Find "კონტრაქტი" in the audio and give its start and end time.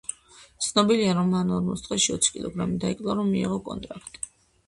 3.69-4.25